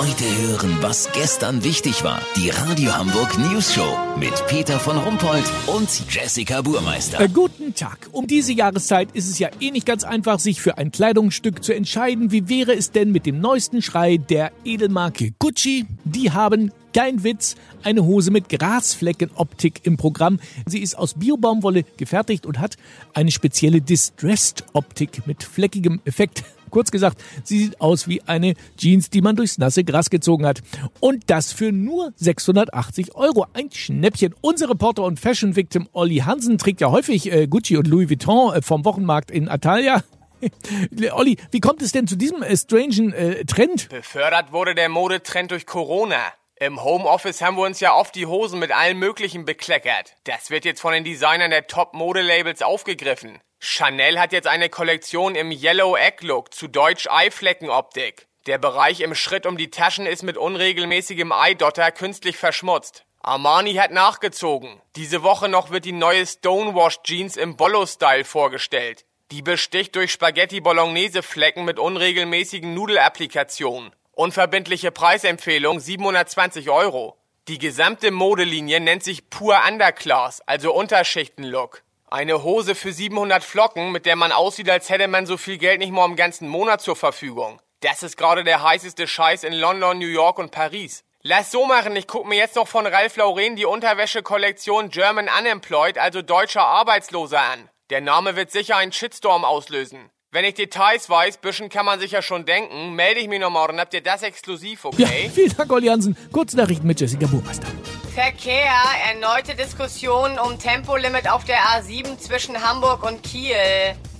[0.00, 2.22] Heute hören, was gestern wichtig war.
[2.34, 7.20] Die Radio Hamburg News Show mit Peter von Rumpold und Jessica Burmeister.
[7.20, 8.08] Äh, guten Tag.
[8.10, 11.74] Um diese Jahreszeit ist es ja eh nicht ganz einfach, sich für ein Kleidungsstück zu
[11.74, 12.32] entscheiden.
[12.32, 15.84] Wie wäre es denn mit dem neuesten Schrei der Edelmarke Gucci?
[16.04, 20.40] Die haben kein Witz, eine Hose mit Grasfleckenoptik im Programm.
[20.64, 22.78] Sie ist aus Biobaumwolle gefertigt und hat
[23.12, 26.42] eine spezielle Distressed-Optik mit fleckigem Effekt.
[26.70, 30.60] Kurz gesagt, sie sieht aus wie eine Jeans, die man durchs nasse Gras gezogen hat.
[31.00, 33.46] Und das für nur 680 Euro.
[33.52, 34.34] Ein Schnäppchen.
[34.40, 38.62] Unser Reporter und Fashion-Victim Olli Hansen trägt ja häufig äh, Gucci und Louis Vuitton äh,
[38.62, 40.02] vom Wochenmarkt in Atalia.
[41.12, 43.88] Olli, wie kommt es denn zu diesem äh, strangen äh, Trend?
[43.88, 46.20] Befördert wurde der Modetrend durch Corona.
[46.56, 50.16] Im Homeoffice haben wir uns ja oft die Hosen mit allem Möglichen bekleckert.
[50.24, 53.38] Das wird jetzt von den Designern der Top-Modelabels aufgegriffen.
[53.62, 58.26] Chanel hat jetzt eine Kollektion im Yellow Egg Look, zu Deutsch Eifleckenoptik.
[58.46, 63.04] Der Bereich im Schritt um die Taschen ist mit unregelmäßigem Eidotter künstlich verschmutzt.
[63.20, 64.80] Armani hat nachgezogen.
[64.96, 69.04] Diese Woche noch wird die neue Stonewash Jeans im Bollo-Style vorgestellt.
[69.30, 73.92] Die besticht durch Spaghetti Bolognese Flecken mit unregelmäßigen Nudelapplikationen.
[74.12, 77.18] Unverbindliche Preisempfehlung 720 Euro.
[77.46, 81.82] Die gesamte Modelinie nennt sich Pur Underclass, also Unterschichtenlook.
[82.12, 85.78] Eine Hose für 700 Flocken, mit der man aussieht, als hätte man so viel Geld
[85.78, 87.60] nicht mal im ganzen Monat zur Verfügung.
[87.82, 91.04] Das ist gerade der heißeste Scheiß in London, New York und Paris.
[91.22, 95.98] Lass so machen, ich guck mir jetzt noch von Ralph Lauren die Unterwäschekollektion German Unemployed,
[95.98, 97.70] also deutscher Arbeitsloser an.
[97.90, 100.10] Der Name wird sicher einen Shitstorm auslösen.
[100.32, 103.50] Wenn ich Details weiß, bisschen kann man sich ja schon denken, melde ich mich noch
[103.50, 103.78] morgen.
[103.78, 105.26] Habt ihr das exklusiv, okay?
[105.26, 106.16] Ja, vielen Dank, Olli Hansen.
[106.32, 107.68] Kurznachrichten mit Jessica Burmeister.
[108.10, 108.72] Verkehr,
[109.08, 113.54] erneute Diskussionen um Tempolimit auf der A7 zwischen Hamburg und Kiel.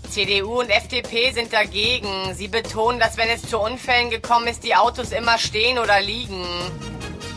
[0.09, 2.33] CDU und FDP sind dagegen.
[2.35, 6.45] Sie betonen, dass wenn es zu Unfällen gekommen ist, die Autos immer stehen oder liegen.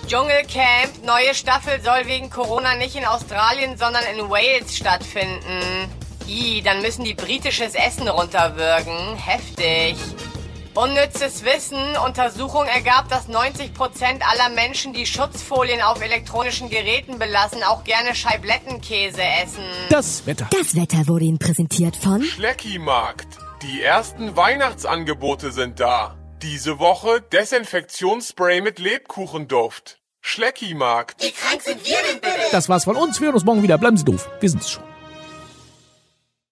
[0.08, 5.90] Dschungelcamp, neue Staffel soll wegen Corona nicht in Australien, sondern in Wales stattfinden.
[6.28, 9.16] I, dann müssen die britisches Essen runterwürgen.
[9.16, 9.96] Heftig.
[10.76, 11.98] Unnützes Wissen.
[12.04, 19.22] Untersuchung ergab, dass 90% aller Menschen, die Schutzfolien auf elektronischen Geräten belassen, auch gerne Scheiblettenkäse
[19.22, 19.64] essen.
[19.90, 20.48] Das Wetter.
[20.50, 23.28] Das Wetter wurde Ihnen präsentiert von Schleckimarkt.
[23.62, 26.18] Die ersten Weihnachtsangebote sind da.
[26.42, 30.00] Diese Woche Desinfektionsspray mit Lebkuchenduft.
[30.22, 31.24] Schleckimarkt.
[31.24, 32.52] Wie krank sind wir denn bitte?
[32.52, 33.20] Das war's von uns.
[33.20, 33.78] Wir hören uns morgen wieder.
[33.78, 34.28] Bleiben Sie doof.
[34.40, 34.93] Wir sind's schon.